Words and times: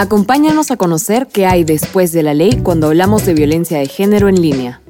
Acompáñanos 0.00 0.70
a 0.70 0.76
conocer 0.76 1.26
qué 1.26 1.44
hay 1.44 1.64
después 1.64 2.12
de 2.12 2.22
la 2.22 2.32
ley 2.32 2.60
cuando 2.62 2.86
hablamos 2.86 3.26
de 3.26 3.34
violencia 3.34 3.80
de 3.80 3.88
género 3.88 4.28
en 4.28 4.40
línea. 4.40 4.80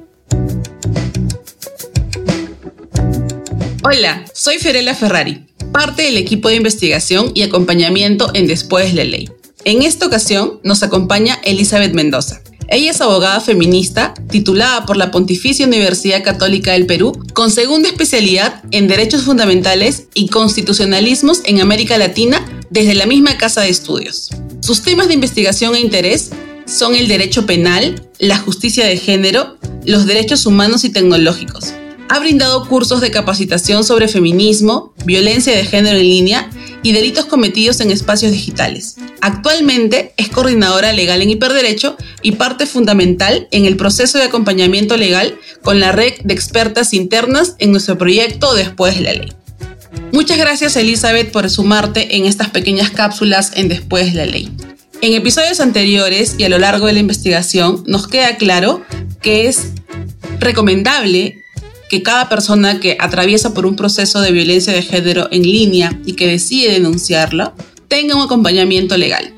Hola, 3.83 4.23
soy 4.35 4.59
Ferela 4.59 4.93
Ferrari, 4.93 5.47
parte 5.71 6.03
del 6.03 6.17
equipo 6.17 6.49
de 6.49 6.57
investigación 6.57 7.31
y 7.33 7.41
acompañamiento 7.41 8.29
en 8.35 8.45
Después 8.45 8.93
de 8.93 9.03
la 9.03 9.03
Ley. 9.03 9.31
En 9.65 9.81
esta 9.81 10.05
ocasión 10.05 10.59
nos 10.61 10.83
acompaña 10.83 11.39
Elizabeth 11.43 11.93
Mendoza. 11.93 12.41
Ella 12.71 12.91
es 12.91 13.01
abogada 13.01 13.39
feminista, 13.41 14.13
titulada 14.29 14.85
por 14.85 14.95
la 14.95 15.09
Pontificia 15.09 15.65
Universidad 15.65 16.23
Católica 16.23 16.73
del 16.73 16.85
Perú, 16.85 17.13
con 17.33 17.49
segunda 17.49 17.89
especialidad 17.89 18.61
en 18.69 18.87
Derechos 18.87 19.23
Fundamentales 19.23 20.05
y 20.13 20.27
Constitucionalismos 20.27 21.41
en 21.45 21.61
América 21.61 21.97
Latina 21.97 22.45
desde 22.69 22.93
la 22.93 23.07
misma 23.07 23.37
Casa 23.37 23.61
de 23.61 23.69
Estudios. 23.69 24.29
Sus 24.61 24.83
temas 24.83 25.07
de 25.07 25.15
investigación 25.15 25.73
e 25.73 25.79
interés 25.79 26.29
son 26.67 26.93
el 26.93 27.07
derecho 27.07 27.47
penal, 27.47 28.07
la 28.19 28.37
justicia 28.37 28.85
de 28.85 28.97
género, 28.97 29.57
los 29.85 30.05
derechos 30.05 30.45
humanos 30.45 30.83
y 30.83 30.91
tecnológicos. 30.91 31.73
Ha 32.07 32.19
brindado 32.19 32.67
cursos 32.67 33.01
de 33.01 33.09
capacitación 33.09 33.83
sobre 33.83 34.07
feminismo, 34.07 34.93
violencia 35.05 35.55
de 35.55 35.65
género 35.65 35.97
en 35.97 36.07
línea 36.07 36.49
y 36.83 36.91
delitos 36.91 37.25
cometidos 37.25 37.79
en 37.79 37.91
espacios 37.91 38.31
digitales. 38.31 38.95
Actualmente 39.21 40.13
es 40.17 40.29
coordinadora 40.29 40.93
legal 40.93 41.21
en 41.21 41.29
hiperderecho 41.29 41.97
y 42.21 42.33
parte 42.33 42.65
fundamental 42.65 43.47
en 43.51 43.65
el 43.65 43.75
proceso 43.75 44.17
de 44.17 44.25
acompañamiento 44.25 44.97
legal 44.97 45.37
con 45.63 45.79
la 45.79 45.91
red 45.91 46.13
de 46.23 46.33
expertas 46.33 46.93
internas 46.93 47.55
en 47.59 47.71
nuestro 47.71 47.97
proyecto 47.97 48.53
Después 48.53 48.95
de 48.95 49.01
la 49.01 49.13
Ley. 49.13 49.33
Muchas 50.11 50.37
gracias 50.37 50.75
Elizabeth 50.75 51.31
por 51.31 51.49
sumarte 51.49 52.15
en 52.15 52.25
estas 52.25 52.49
pequeñas 52.49 52.91
cápsulas 52.91 53.51
en 53.55 53.67
Después 53.67 54.13
de 54.13 54.17
la 54.19 54.25
Ley. 54.25 54.51
En 55.01 55.13
episodios 55.13 55.59
anteriores 55.59 56.35
y 56.37 56.43
a 56.43 56.49
lo 56.49 56.59
largo 56.59 56.87
de 56.87 56.93
la 56.93 56.99
investigación 56.99 57.83
nos 57.87 58.07
queda 58.07 58.35
claro 58.37 58.83
que 59.21 59.47
es 59.47 59.71
recomendable 60.39 61.41
que 61.89 62.03
cada 62.03 62.29
persona 62.29 62.79
que 62.79 62.95
atraviesa 62.99 63.53
por 63.53 63.65
un 63.65 63.75
proceso 63.75 64.21
de 64.21 64.31
violencia 64.31 64.71
de 64.71 64.83
género 64.83 65.27
en 65.31 65.41
línea 65.41 65.99
y 66.05 66.13
que 66.13 66.27
decide 66.27 66.71
denunciarlo 66.71 67.53
tenga 67.87 68.15
un 68.15 68.21
acompañamiento 68.21 68.95
legal. 68.95 69.33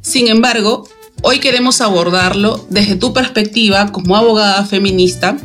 Sin 0.00 0.28
embargo, 0.28 0.88
hoy 1.22 1.40
queremos 1.40 1.80
abordarlo 1.80 2.64
desde 2.70 2.94
tu 2.96 3.12
perspectiva 3.12 3.90
como 3.90 4.16
abogada 4.16 4.64
feminista, 4.64 5.36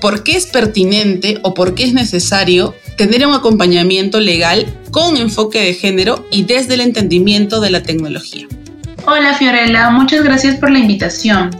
por 0.00 0.24
qué 0.24 0.36
es 0.36 0.46
pertinente 0.46 1.38
o 1.42 1.54
por 1.54 1.74
qué 1.74 1.84
es 1.84 1.92
necesario 1.92 2.74
tener 2.96 3.26
un 3.26 3.34
acompañamiento 3.34 4.18
legal 4.18 4.66
con 4.90 5.16
enfoque 5.16 5.60
de 5.60 5.74
género 5.74 6.26
y 6.30 6.44
desde 6.44 6.74
el 6.74 6.80
entendimiento 6.80 7.60
de 7.60 7.70
la 7.70 7.82
tecnología. 7.82 8.46
Hola 9.06 9.34
Fiorella, 9.34 9.90
muchas 9.90 10.22
gracias 10.22 10.56
por 10.56 10.70
la 10.70 10.78
invitación. 10.78 11.50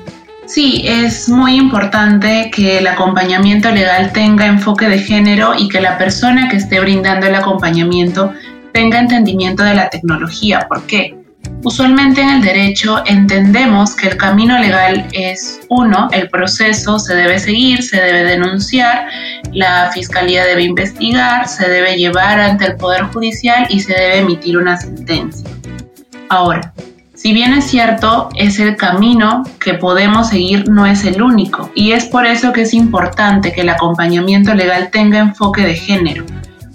Sí, 0.47 0.83
es 0.85 1.29
muy 1.29 1.55
importante 1.55 2.51
que 2.55 2.79
el 2.79 2.87
acompañamiento 2.87 3.71
legal 3.71 4.13
tenga 4.13 4.47
enfoque 4.47 4.89
de 4.89 4.99
género 4.99 5.55
y 5.57 5.69
que 5.69 5.81
la 5.81 5.97
persona 5.97 6.49
que 6.49 6.57
esté 6.57 6.81
brindando 6.81 7.27
el 7.27 7.35
acompañamiento 7.35 8.33
tenga 8.73 8.99
entendimiento 8.99 9.63
de 9.63 9.75
la 9.75 9.89
tecnología. 9.89 10.67
¿Por 10.69 10.83
qué? 10.87 11.17
Usualmente 11.65 12.21
en 12.21 12.29
el 12.29 12.43
derecho 12.43 13.03
entendemos 13.07 13.95
que 13.95 14.09
el 14.09 14.17
camino 14.17 14.59
legal 14.59 15.07
es 15.13 15.61
uno, 15.69 16.09
el 16.13 16.29
proceso 16.29 16.99
se 16.99 17.15
debe 17.15 17.39
seguir, 17.39 17.83
se 17.83 18.01
debe 18.01 18.25
denunciar, 18.25 19.07
la 19.53 19.91
fiscalía 19.93 20.45
debe 20.45 20.65
investigar, 20.65 21.47
se 21.49 21.69
debe 21.69 21.97
llevar 21.97 22.41
ante 22.41 22.67
el 22.67 22.77
Poder 22.77 23.03
Judicial 23.05 23.67
y 23.71 23.79
se 23.79 23.93
debe 23.93 24.19
emitir 24.19 24.57
una 24.59 24.77
sentencia. 24.77 25.49
Ahora, 26.29 26.73
si 27.23 27.33
bien 27.33 27.55
es 27.55 27.67
cierto, 27.67 28.31
es 28.35 28.59
el 28.59 28.75
camino 28.75 29.45
que 29.61 29.75
podemos 29.75 30.31
seguir, 30.31 30.69
no 30.69 30.87
es 30.87 31.05
el 31.05 31.23
único. 31.23 31.71
Y 31.73 31.93
es 31.93 32.07
por 32.07 32.27
eso 32.27 32.53
que 32.53 32.63
es 32.63 32.75
importante 32.75 33.53
que 33.53 33.61
el 33.61 33.69
acompañamiento 33.69 34.53
legal 34.55 34.91
tenga 34.91 35.21
enfoque 35.21 35.63
de 35.63 35.77
género. 35.77 36.25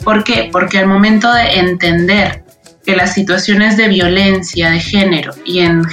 ¿Por 0.06 0.24
qué? 0.24 0.48
Porque 0.50 0.80
al 0.80 0.88
momento 0.88 1.34
de 1.34 1.60
entender 1.60 2.46
que 2.86 2.96
las 2.96 3.14
situaciones 3.14 3.76
de 3.76 3.90
violencia 3.90 4.70
de 4.70 4.80
género 4.80 5.34
y 5.44 5.60
en, 5.60 5.84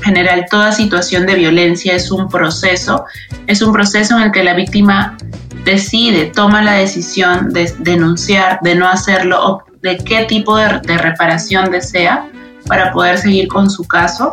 general 0.00 0.46
toda 0.48 0.70
situación 0.70 1.26
de 1.26 1.34
violencia 1.34 1.96
es 1.96 2.12
un 2.12 2.28
proceso, 2.28 3.06
es 3.48 3.60
un 3.60 3.72
proceso 3.72 4.16
en 4.16 4.22
el 4.22 4.30
que 4.30 4.44
la 4.44 4.54
víctima 4.54 5.16
decide, 5.64 6.26
toma 6.26 6.62
la 6.62 6.74
decisión 6.74 7.52
de 7.52 7.74
denunciar, 7.80 8.60
de 8.62 8.76
no 8.76 8.88
hacerlo 8.88 9.44
o 9.44 9.64
de 9.82 9.98
qué 9.98 10.26
tipo 10.26 10.56
de 10.56 10.96
reparación 10.96 11.72
desea, 11.72 12.30
para 12.70 12.92
poder 12.92 13.18
seguir 13.18 13.48
con 13.48 13.68
su 13.68 13.82
caso, 13.82 14.30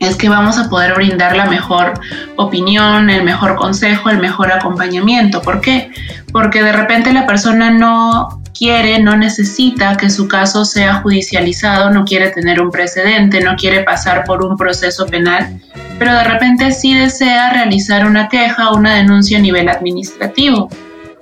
es 0.00 0.16
que 0.16 0.28
vamos 0.28 0.58
a 0.58 0.68
poder 0.68 0.94
brindar 0.94 1.36
la 1.36 1.46
mejor 1.46 1.94
opinión, 2.34 3.08
el 3.08 3.22
mejor 3.22 3.54
consejo, 3.54 4.10
el 4.10 4.18
mejor 4.18 4.50
acompañamiento. 4.50 5.40
¿Por 5.42 5.60
qué? 5.60 5.92
Porque 6.32 6.60
de 6.64 6.72
repente 6.72 7.12
la 7.12 7.24
persona 7.24 7.70
no 7.70 8.42
quiere, 8.52 8.98
no 8.98 9.16
necesita 9.16 9.96
que 9.96 10.10
su 10.10 10.26
caso 10.26 10.64
sea 10.64 10.96
judicializado, 10.96 11.90
no 11.90 12.04
quiere 12.04 12.30
tener 12.30 12.60
un 12.60 12.72
precedente, 12.72 13.40
no 13.40 13.54
quiere 13.54 13.84
pasar 13.84 14.24
por 14.24 14.44
un 14.44 14.56
proceso 14.56 15.06
penal, 15.06 15.60
pero 16.00 16.14
de 16.14 16.24
repente 16.24 16.72
sí 16.72 16.94
desea 16.94 17.52
realizar 17.52 18.06
una 18.06 18.28
queja 18.28 18.72
una 18.72 18.96
denuncia 18.96 19.38
a 19.38 19.40
nivel 19.40 19.68
administrativo 19.68 20.68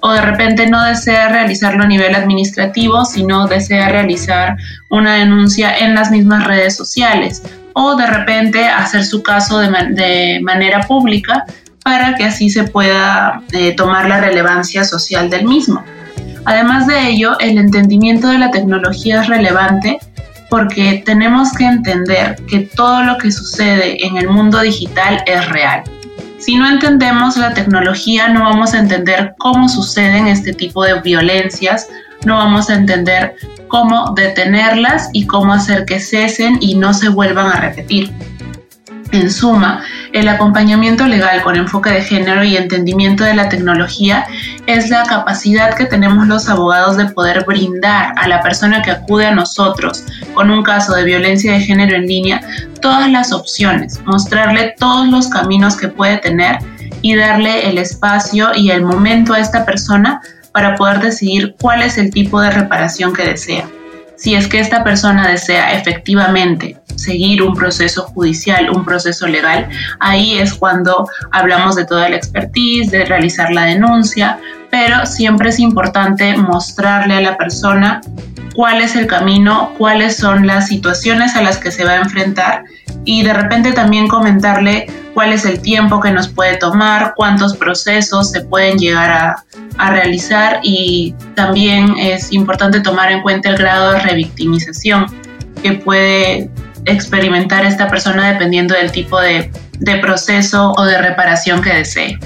o 0.06 0.12
de 0.12 0.20
repente 0.20 0.66
no 0.66 0.84
desea 0.84 1.30
realizarlo 1.30 1.82
a 1.82 1.86
nivel 1.86 2.14
administrativo, 2.14 3.06
sino 3.06 3.46
desea 3.46 3.88
realizar 3.88 4.58
una 4.90 5.14
denuncia 5.14 5.78
en 5.78 5.94
las 5.94 6.10
mismas 6.10 6.46
redes 6.46 6.76
sociales 6.76 7.42
o 7.72 7.96
de 7.96 8.06
repente 8.06 8.66
hacer 8.66 9.02
su 9.02 9.22
caso 9.22 9.60
de, 9.60 10.40
manera 10.42 10.82
pública 10.82 11.46
para 11.82 12.16
que 12.16 12.24
así 12.24 12.50
se 12.50 12.64
pueda 12.64 13.40
eh, 13.52 13.74
tomar 13.74 14.06
la 14.06 14.20
relevancia 14.20 14.84
social 14.84 15.30
del 15.30 15.46
mismo. 15.46 15.82
Además 16.44 16.86
de 16.86 17.08
ello, 17.08 17.38
el 17.40 17.56
entendimiento 17.56 18.28
de 18.28 18.36
la 18.36 18.50
tecnología 18.50 19.22
es 19.22 19.28
relevante 19.28 19.98
porque 20.50 21.02
tenemos 21.06 21.50
que 21.54 21.64
entender 21.64 22.36
que 22.46 22.68
todo 22.76 23.04
lo 23.04 23.16
que 23.16 23.32
sucede 23.32 24.06
en 24.06 24.18
el 24.18 24.28
mundo 24.28 24.60
digital 24.60 25.22
es 25.24 25.48
real. 25.48 25.82
Si 26.44 26.56
no 26.56 26.68
entendemos 26.68 27.38
la 27.38 27.54
tecnología, 27.54 28.28
no 28.28 28.40
vamos 28.42 28.74
a 28.74 28.78
entender 28.78 29.34
cómo 29.38 29.66
suceden 29.66 30.26
este 30.26 30.52
tipo 30.52 30.84
de 30.84 31.00
violencias, 31.00 31.88
no 32.26 32.36
vamos 32.36 32.68
a 32.68 32.74
entender 32.74 33.34
cómo 33.68 34.12
detenerlas 34.14 35.08
y 35.14 35.26
cómo 35.26 35.54
hacer 35.54 35.86
que 35.86 35.98
cesen 35.98 36.58
y 36.60 36.74
no 36.74 36.92
se 36.92 37.08
vuelvan 37.08 37.46
a 37.46 37.60
repetir. 37.60 38.12
En 39.14 39.30
suma, 39.30 39.84
el 40.12 40.26
acompañamiento 40.26 41.06
legal 41.06 41.40
con 41.42 41.54
enfoque 41.54 41.88
de 41.90 42.02
género 42.02 42.42
y 42.42 42.56
entendimiento 42.56 43.22
de 43.22 43.34
la 43.34 43.48
tecnología 43.48 44.26
es 44.66 44.90
la 44.90 45.04
capacidad 45.04 45.76
que 45.76 45.84
tenemos 45.84 46.26
los 46.26 46.48
abogados 46.48 46.96
de 46.96 47.04
poder 47.04 47.44
brindar 47.46 48.12
a 48.16 48.26
la 48.26 48.42
persona 48.42 48.82
que 48.82 48.90
acude 48.90 49.26
a 49.26 49.34
nosotros 49.34 50.02
con 50.34 50.50
un 50.50 50.64
caso 50.64 50.96
de 50.96 51.04
violencia 51.04 51.52
de 51.52 51.60
género 51.60 51.94
en 51.94 52.08
línea 52.08 52.40
todas 52.82 53.08
las 53.08 53.32
opciones, 53.32 54.00
mostrarle 54.04 54.74
todos 54.80 55.06
los 55.06 55.28
caminos 55.28 55.76
que 55.76 55.86
puede 55.86 56.16
tener 56.18 56.58
y 57.00 57.14
darle 57.14 57.68
el 57.68 57.78
espacio 57.78 58.48
y 58.52 58.72
el 58.72 58.82
momento 58.82 59.32
a 59.32 59.38
esta 59.38 59.64
persona 59.64 60.20
para 60.50 60.74
poder 60.74 60.98
decidir 60.98 61.54
cuál 61.60 61.82
es 61.82 61.98
el 61.98 62.10
tipo 62.10 62.40
de 62.40 62.50
reparación 62.50 63.12
que 63.12 63.22
desea. 63.22 63.68
Si 64.16 64.34
es 64.34 64.46
que 64.48 64.60
esta 64.60 64.84
persona 64.84 65.28
desea 65.28 65.72
efectivamente 65.74 66.78
seguir 66.96 67.42
un 67.42 67.54
proceso 67.54 68.04
judicial, 68.04 68.70
un 68.70 68.84
proceso 68.84 69.26
legal, 69.26 69.68
ahí 70.00 70.38
es 70.38 70.54
cuando 70.54 71.08
hablamos 71.32 71.74
de 71.74 71.84
toda 71.84 72.08
la 72.08 72.16
expertise, 72.16 72.90
de 72.90 73.04
realizar 73.04 73.50
la 73.52 73.64
denuncia, 73.64 74.38
pero 74.70 75.04
siempre 75.06 75.48
es 75.50 75.58
importante 75.58 76.36
mostrarle 76.36 77.14
a 77.14 77.20
la 77.20 77.36
persona 77.36 78.00
cuál 78.54 78.80
es 78.80 78.94
el 78.94 79.06
camino, 79.06 79.72
cuáles 79.76 80.16
son 80.16 80.46
las 80.46 80.68
situaciones 80.68 81.34
a 81.34 81.42
las 81.42 81.58
que 81.58 81.70
se 81.70 81.84
va 81.84 81.92
a 81.92 81.96
enfrentar 81.96 82.64
y 83.04 83.22
de 83.22 83.34
repente 83.34 83.72
también 83.72 84.08
comentarle 84.08 84.86
cuál 85.12 85.32
es 85.32 85.44
el 85.44 85.60
tiempo 85.60 86.00
que 86.00 86.10
nos 86.10 86.28
puede 86.28 86.56
tomar, 86.56 87.14
cuántos 87.16 87.56
procesos 87.56 88.30
se 88.30 88.42
pueden 88.42 88.78
llegar 88.78 89.10
a, 89.10 89.44
a, 89.78 89.90
realizar 89.90 90.60
y 90.62 91.14
también 91.34 91.94
es 91.98 92.32
importante 92.32 92.80
tomar 92.80 93.10
en 93.12 93.22
cuenta 93.22 93.50
el 93.50 93.56
grado 93.56 93.92
de 93.92 94.00
revictimización 94.00 95.06
que 95.62 95.72
puede 95.72 96.50
experimentar 96.86 97.64
esta 97.64 97.88
persona 97.88 98.32
dependiendo 98.32 98.74
del 98.74 98.92
tipo 98.92 99.20
de, 99.20 99.50
de 99.80 99.96
proceso 99.98 100.72
o 100.76 100.84
de 100.84 101.00
reparación 101.00 101.62
que 101.62 101.70
desee. 101.70 102.18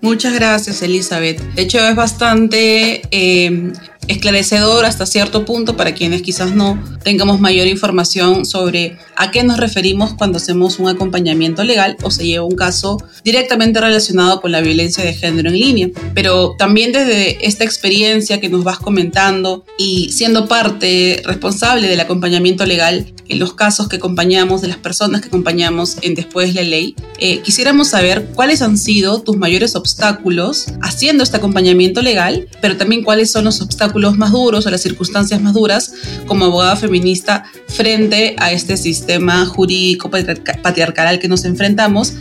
Muchas 0.00 0.32
gracias, 0.34 0.82
Elizabeth. 0.82 1.40
De 1.54 1.62
hecho, 1.62 1.78
es 1.78 1.94
bastante 1.94 3.02
eh, 3.10 3.72
esclarecedor 4.08 4.84
hasta 4.84 5.06
cierto 5.06 5.44
punto 5.44 5.76
para 5.76 5.94
quienes 5.94 6.22
quizás 6.22 6.54
no 6.54 6.82
tengamos 7.02 7.40
mayor 7.40 7.66
información 7.66 8.44
sobre 8.44 8.98
a 9.16 9.30
qué 9.30 9.42
nos 9.42 9.58
referimos 9.58 10.14
cuando 10.14 10.38
hacemos 10.38 10.78
un 10.78 10.88
acompañamiento 10.88 11.64
legal 11.64 11.96
o 12.02 12.10
se 12.10 12.26
lleva 12.26 12.44
un 12.44 12.56
caso 12.56 12.98
directamente 13.24 13.80
relacionado 13.80 14.40
con 14.40 14.52
la 14.52 14.60
violencia 14.60 15.04
de 15.04 15.14
género 15.14 15.50
en 15.50 15.58
línea. 15.58 15.88
Pero 16.14 16.56
también 16.58 16.92
desde 16.92 17.46
esta 17.46 17.64
experiencia 17.64 18.40
que 18.40 18.48
nos 18.48 18.64
vas 18.64 18.78
comentando 18.78 19.64
y 19.78 20.10
siendo 20.12 20.48
parte 20.48 21.22
responsable 21.24 21.88
del 21.88 22.00
acompañamiento 22.00 22.66
legal 22.66 23.12
en 23.28 23.38
los 23.38 23.54
casos 23.54 23.88
que 23.88 23.96
acompañamos, 23.96 24.60
de 24.60 24.68
las 24.68 24.76
personas 24.76 25.20
que 25.20 25.28
acompañamos 25.28 25.96
en 26.02 26.14
Después 26.14 26.54
la 26.54 26.62
Ley, 26.62 26.96
eh, 27.18 27.40
quisiéramos 27.40 27.88
saber 27.88 28.30
cuáles 28.34 28.60
han 28.60 28.76
sido 28.76 29.22
tus 29.22 29.36
mayores 29.36 29.76
obstáculos 29.76 30.66
haciendo 30.82 31.22
este 31.22 31.36
acompañamiento 31.36 32.02
legal, 32.02 32.48
pero 32.60 32.76
también 32.76 33.04
cuáles 33.04 33.30
son 33.30 33.44
los 33.44 33.60
obstáculos 33.60 33.89
más 34.16 34.32
duros 34.32 34.66
o 34.66 34.70
las 34.70 34.82
circunstancias 34.82 35.40
más 35.40 35.54
duras 35.54 35.94
como 36.26 36.46
abogada 36.46 36.76
feminista 36.76 37.44
frente 37.68 38.36
a 38.38 38.52
este 38.52 38.76
sistema 38.76 39.46
jurídico 39.46 40.10
patriarcal 40.10 41.06
al 41.06 41.18
que 41.18 41.28
nos 41.28 41.44
enfrentamos 41.44 42.14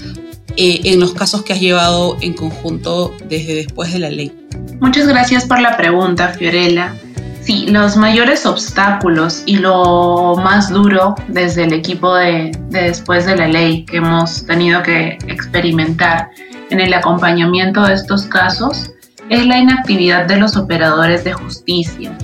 eh, 0.57 0.81
en 0.86 1.00
los 1.00 1.13
casos 1.13 1.44
que 1.44 1.54
has 1.54 1.60
llevado 1.60 2.18
en 2.21 2.33
conjunto 2.33 3.16
desde 3.30 3.56
después 3.56 3.94
de 3.94 4.00
la 4.00 4.10
ley. 4.10 4.33
Muchas 4.81 5.07
gracias 5.07 5.45
por 5.45 5.60
la 5.60 5.77
pregunta, 5.77 6.30
Fiorella. 6.30 6.94
Sí, 7.42 7.68
los 7.68 7.95
mayores 7.95 8.45
obstáculos 8.45 9.44
y 9.45 9.57
lo 9.57 10.36
más 10.44 10.69
duro 10.69 11.15
desde 11.30 11.63
el 11.63 11.74
equipo 11.74 12.13
de, 12.13 12.51
después 12.69 13.25
de 13.25 13.36
la 13.38 13.48
ley 13.48 13.86
que 13.86 13.98
hemos 13.98 14.45
tenido 14.45 14.83
que 14.83 15.18
experimentar 15.27 16.30
en 16.69 16.80
el 16.80 16.94
acompañamiento 16.94 17.81
de 17.83 17.94
estos 17.94 18.24
casos 18.24 18.92
es 19.29 19.45
la 19.45 19.57
inactividad 19.57 20.25
de 20.25 20.37
los 20.37 20.57
operadores 20.57 21.23
de 21.23 21.33
justicia. 21.33 22.17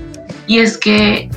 Y 0.48 0.60
es 0.60 0.78
que 0.78 1.30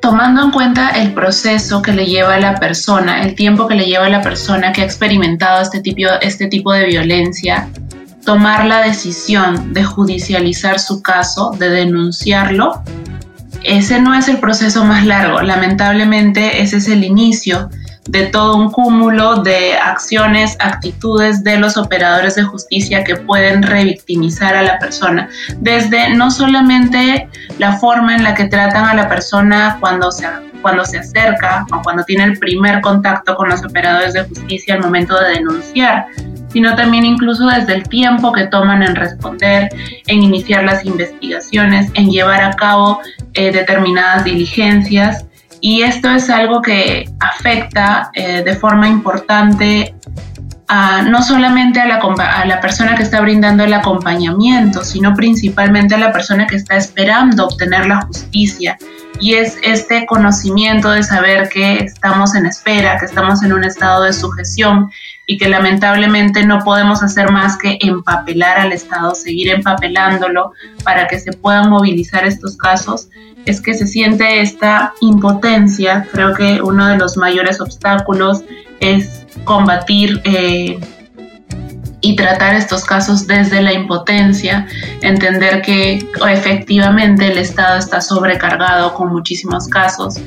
tomando 0.00 0.42
en 0.42 0.50
cuenta 0.50 0.90
el 0.90 1.12
proceso 1.12 1.82
que 1.82 1.92
le 1.92 2.06
lleva 2.06 2.34
a 2.34 2.40
la 2.40 2.54
persona, 2.56 3.22
el 3.22 3.34
tiempo 3.34 3.66
que 3.66 3.74
le 3.74 3.86
lleva 3.86 4.06
a 4.06 4.10
la 4.10 4.22
persona 4.22 4.72
que 4.72 4.82
ha 4.82 4.84
experimentado 4.84 5.62
este 5.62 5.80
tipo, 5.80 6.08
este 6.20 6.46
tipo 6.46 6.72
de 6.72 6.86
violencia, 6.86 7.68
tomar 8.24 8.66
la 8.66 8.82
decisión 8.82 9.72
de 9.72 9.84
judicializar 9.84 10.78
su 10.78 11.02
caso, 11.02 11.52
de 11.58 11.70
denunciarlo, 11.70 12.82
ese 13.64 14.00
no 14.00 14.14
es 14.14 14.28
el 14.28 14.38
proceso 14.38 14.84
más 14.84 15.04
largo. 15.04 15.42
Lamentablemente 15.42 16.62
ese 16.62 16.76
es 16.76 16.88
el 16.88 17.04
inicio 17.04 17.70
de 18.08 18.26
todo 18.26 18.56
un 18.56 18.70
cúmulo 18.70 19.36
de 19.36 19.74
acciones, 19.74 20.56
actitudes 20.60 21.44
de 21.44 21.58
los 21.58 21.76
operadores 21.76 22.34
de 22.34 22.42
justicia 22.42 23.04
que 23.04 23.16
pueden 23.16 23.62
revictimizar 23.62 24.56
a 24.56 24.62
la 24.62 24.78
persona. 24.78 25.28
Desde 25.58 26.14
no 26.14 26.30
solamente 26.30 27.28
la 27.58 27.74
forma 27.78 28.14
en 28.14 28.24
la 28.24 28.34
que 28.34 28.46
tratan 28.46 28.86
a 28.86 28.94
la 28.94 29.08
persona 29.08 29.76
cuando 29.80 30.10
se, 30.10 30.26
cuando 30.62 30.84
se 30.84 30.98
acerca 30.98 31.66
o 31.72 31.82
cuando 31.82 32.02
tiene 32.04 32.24
el 32.24 32.38
primer 32.38 32.80
contacto 32.80 33.36
con 33.36 33.50
los 33.50 33.64
operadores 33.64 34.14
de 34.14 34.24
justicia 34.24 34.74
al 34.74 34.80
momento 34.80 35.18
de 35.20 35.34
denunciar, 35.34 36.06
sino 36.48 36.74
también 36.74 37.04
incluso 37.04 37.46
desde 37.46 37.74
el 37.74 37.88
tiempo 37.88 38.32
que 38.32 38.46
toman 38.46 38.82
en 38.82 38.96
responder, 38.96 39.68
en 40.06 40.22
iniciar 40.22 40.64
las 40.64 40.84
investigaciones, 40.84 41.90
en 41.94 42.10
llevar 42.10 42.42
a 42.42 42.52
cabo 42.52 43.00
eh, 43.34 43.52
determinadas 43.52 44.24
diligencias. 44.24 45.24
Y 45.60 45.82
esto 45.82 46.10
es 46.10 46.30
algo 46.30 46.62
que 46.62 47.08
afecta 47.20 48.10
eh, 48.14 48.42
de 48.44 48.54
forma 48.54 48.88
importante 48.88 49.94
a, 50.68 51.02
no 51.02 51.22
solamente 51.22 51.80
a 51.80 51.86
la, 51.86 51.96
a 51.96 52.44
la 52.44 52.60
persona 52.60 52.94
que 52.94 53.02
está 53.02 53.20
brindando 53.20 53.64
el 53.64 53.72
acompañamiento, 53.72 54.84
sino 54.84 55.14
principalmente 55.14 55.94
a 55.94 55.98
la 55.98 56.12
persona 56.12 56.46
que 56.46 56.56
está 56.56 56.76
esperando 56.76 57.46
obtener 57.46 57.86
la 57.86 58.02
justicia. 58.02 58.78
Y 59.20 59.34
es 59.34 59.58
este 59.62 60.06
conocimiento 60.06 60.90
de 60.90 61.02
saber 61.02 61.48
que 61.48 61.78
estamos 61.78 62.34
en 62.34 62.46
espera, 62.46 62.98
que 62.98 63.06
estamos 63.06 63.42
en 63.42 63.52
un 63.52 63.64
estado 63.64 64.04
de 64.04 64.12
sujeción 64.12 64.90
y 65.26 65.36
que 65.36 65.48
lamentablemente 65.48 66.46
no 66.46 66.60
podemos 66.60 67.02
hacer 67.02 67.30
más 67.30 67.58
que 67.58 67.78
empapelar 67.82 68.58
al 68.58 68.72
Estado, 68.72 69.14
seguir 69.14 69.50
empapelándolo 69.50 70.52
para 70.84 71.06
que 71.06 71.20
se 71.20 71.32
puedan 71.32 71.68
movilizar 71.68 72.24
estos 72.24 72.56
casos, 72.56 73.08
es 73.44 73.60
que 73.60 73.74
se 73.74 73.86
siente 73.86 74.40
esta 74.40 74.94
impotencia. 75.00 76.08
Creo 76.12 76.34
que 76.34 76.62
uno 76.62 76.86
de 76.86 76.96
los 76.96 77.18
mayores 77.18 77.60
obstáculos 77.60 78.42
es 78.80 79.26
combatir 79.44 80.20
eh, 80.24 80.78
y 82.00 82.16
tratar 82.16 82.54
estos 82.54 82.84
casos 82.84 83.26
desde 83.26 83.60
la 83.60 83.72
impotencia, 83.72 84.66
entender 85.02 85.62
que 85.62 86.08
efectivamente 86.30 87.26
el 87.26 87.38
Estado 87.38 87.78
está 87.78 88.00
sobrecargado 88.00 88.94
con 88.94 89.08
muchísimos 89.08 89.68
casos 89.68 90.20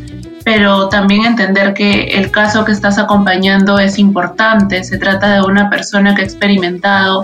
pero 0.43 0.89
también 0.89 1.25
entender 1.25 1.73
que 1.73 2.03
el 2.03 2.31
caso 2.31 2.65
que 2.65 2.71
estás 2.71 2.97
acompañando 2.97 3.79
es 3.79 3.99
importante. 3.99 4.83
Se 4.83 4.97
trata 4.97 5.35
de 5.35 5.41
una 5.41 5.69
persona 5.69 6.15
que 6.15 6.21
ha 6.21 6.25
experimentado 6.25 7.23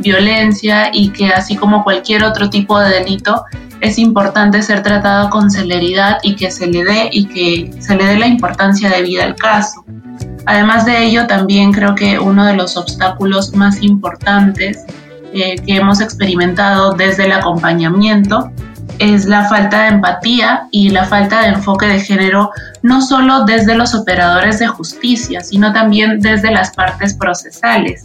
violencia 0.00 0.90
y 0.92 1.10
que 1.10 1.28
así 1.28 1.56
como 1.56 1.82
cualquier 1.82 2.24
otro 2.24 2.50
tipo 2.50 2.78
de 2.78 2.90
delito, 2.90 3.44
es 3.80 3.98
importante 3.98 4.62
ser 4.62 4.82
tratado 4.82 5.30
con 5.30 5.50
celeridad 5.50 6.18
y 6.22 6.34
que 6.34 6.50
se 6.50 6.66
le 6.66 6.84
dé 6.84 7.08
y 7.12 7.26
que 7.26 7.80
se 7.80 7.96
le 7.96 8.04
dé 8.04 8.18
la 8.18 8.26
importancia 8.26 8.90
de 8.90 9.02
vida 9.02 9.24
al 9.24 9.36
caso. 9.36 9.84
Además 10.48 10.86
de 10.86 11.04
ello, 11.04 11.26
también 11.26 11.72
creo 11.72 11.94
que 11.94 12.18
uno 12.18 12.46
de 12.46 12.54
los 12.54 12.78
obstáculos 12.78 13.54
más 13.54 13.82
importantes 13.82 14.82
eh, 15.34 15.56
que 15.56 15.76
hemos 15.76 16.00
experimentado 16.00 16.92
desde 16.92 17.26
el 17.26 17.32
acompañamiento 17.32 18.50
es 18.98 19.26
la 19.26 19.46
falta 19.50 19.82
de 19.82 19.88
empatía 19.88 20.66
y 20.70 20.88
la 20.88 21.04
falta 21.04 21.42
de 21.42 21.48
enfoque 21.48 21.84
de 21.84 22.00
género, 22.00 22.50
no 22.80 23.02
solo 23.02 23.44
desde 23.44 23.74
los 23.74 23.94
operadores 23.94 24.58
de 24.58 24.68
justicia, 24.68 25.42
sino 25.42 25.74
también 25.74 26.18
desde 26.20 26.50
las 26.50 26.74
partes 26.74 27.12
procesales. 27.12 28.04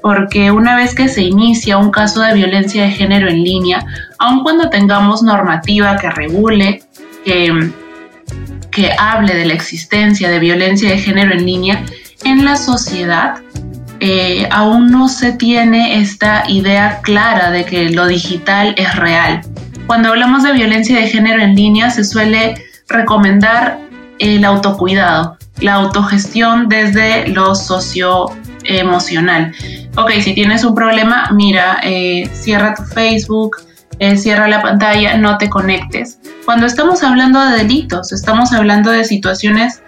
Porque 0.00 0.50
una 0.50 0.74
vez 0.74 0.94
que 0.94 1.10
se 1.10 1.20
inicia 1.20 1.76
un 1.76 1.90
caso 1.90 2.22
de 2.22 2.32
violencia 2.32 2.84
de 2.84 2.90
género 2.92 3.28
en 3.28 3.44
línea, 3.44 3.84
aun 4.18 4.42
cuando 4.42 4.70
tengamos 4.70 5.22
normativa 5.22 5.98
que 5.98 6.08
regule, 6.08 6.82
que, 7.22 7.70
que 8.72 8.90
hable 8.98 9.34
de 9.34 9.44
la 9.44 9.54
existencia 9.54 10.28
de 10.28 10.40
violencia 10.40 10.90
de 10.90 10.98
género 10.98 11.32
en 11.32 11.46
línea, 11.46 11.84
en 12.24 12.44
la 12.44 12.56
sociedad 12.56 13.36
eh, 14.00 14.48
aún 14.50 14.90
no 14.90 15.08
se 15.08 15.32
tiene 15.32 16.00
esta 16.00 16.42
idea 16.48 17.00
clara 17.02 17.52
de 17.52 17.64
que 17.64 17.90
lo 17.90 18.08
digital 18.08 18.74
es 18.76 18.96
real 18.96 19.42
cuando 19.86 20.08
hablamos 20.08 20.42
de 20.42 20.52
violencia 20.52 20.98
de 20.98 21.08
género 21.08 21.42
en 21.42 21.54
línea, 21.54 21.90
se 21.90 22.02
suele 22.04 22.54
recomendar 22.88 23.78
el 24.18 24.42
autocuidado, 24.44 25.36
la 25.60 25.74
autogestión 25.74 26.68
desde 26.68 27.28
lo 27.28 27.54
socioemocional. 27.54 29.52
Ok, 29.96 30.12
si 30.22 30.34
tienes 30.34 30.64
un 30.64 30.74
problema, 30.74 31.28
mira, 31.32 31.78
eh, 31.82 32.26
cierra 32.32 32.74
tu 32.74 32.84
Facebook, 32.84 33.58
eh, 34.02 34.16
cierra 34.16 34.48
la 34.48 34.60
pantalla, 34.60 35.16
no 35.16 35.38
te 35.38 35.48
conectes. 35.48 36.18
Cuando 36.44 36.66
estamos 36.66 37.04
hablando 37.04 37.40
de 37.40 37.58
delitos, 37.58 38.12
estamos 38.12 38.52
hablando 38.52 38.90
de 38.90 39.04
situaciones 39.04 39.80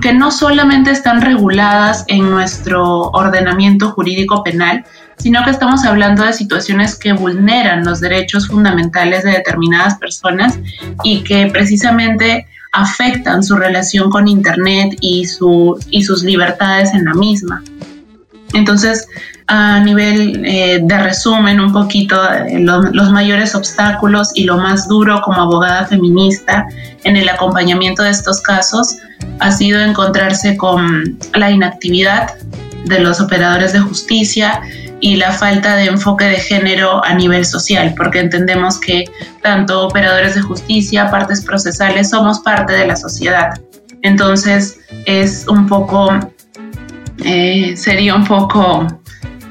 que 0.00 0.12
no 0.12 0.30
solamente 0.30 0.92
están 0.92 1.20
reguladas 1.20 2.04
en 2.06 2.30
nuestro 2.30 3.10
ordenamiento 3.10 3.90
jurídico 3.90 4.44
penal, 4.44 4.84
sino 5.16 5.42
que 5.44 5.50
estamos 5.50 5.84
hablando 5.84 6.24
de 6.24 6.32
situaciones 6.32 6.96
que 6.96 7.12
vulneran 7.12 7.84
los 7.84 8.00
derechos 8.00 8.46
fundamentales 8.46 9.24
de 9.24 9.32
determinadas 9.32 9.98
personas 9.98 10.60
y 11.02 11.24
que 11.24 11.46
precisamente 11.46 12.46
afectan 12.70 13.42
su 13.42 13.56
relación 13.56 14.10
con 14.10 14.28
Internet 14.28 14.96
y, 15.00 15.24
su, 15.24 15.76
y 15.90 16.04
sus 16.04 16.22
libertades 16.22 16.94
en 16.94 17.04
la 17.04 17.14
misma. 17.14 17.64
Entonces, 18.56 19.06
a 19.46 19.80
nivel 19.80 20.44
eh, 20.44 20.80
de 20.82 20.98
resumen, 20.98 21.60
un 21.60 21.72
poquito 21.72 22.16
eh, 22.32 22.58
los 22.58 23.10
mayores 23.10 23.54
obstáculos 23.54 24.30
y 24.34 24.44
lo 24.44 24.56
más 24.56 24.88
duro 24.88 25.20
como 25.22 25.42
abogada 25.42 25.86
feminista 25.86 26.66
en 27.04 27.16
el 27.16 27.28
acompañamiento 27.28 28.02
de 28.02 28.10
estos 28.10 28.40
casos 28.40 28.96
ha 29.38 29.52
sido 29.52 29.80
encontrarse 29.80 30.56
con 30.56 31.16
la 31.34 31.50
inactividad 31.50 32.34
de 32.84 33.00
los 33.00 33.20
operadores 33.20 33.72
de 33.72 33.80
justicia, 33.80 34.60
y 35.00 35.16
la 35.16 35.32
falta 35.32 35.76
de 35.76 35.86
enfoque 35.86 36.24
de 36.24 36.36
género 36.36 37.04
a 37.04 37.14
nivel 37.14 37.44
social, 37.44 37.94
porque 37.96 38.20
entendemos 38.20 38.80
que 38.80 39.04
tanto 39.42 39.86
operadores 39.86 40.34
de 40.34 40.40
justicia, 40.40 41.10
partes 41.10 41.44
procesales, 41.44 42.10
somos 42.10 42.40
parte 42.40 42.72
de 42.72 42.86
la 42.86 42.96
sociedad. 42.96 43.60
Entonces 44.02 44.78
es 45.04 45.46
un 45.48 45.66
poco, 45.66 46.18
eh, 47.26 47.76
sería 47.76 48.14
un 48.14 48.24
poco 48.24 48.86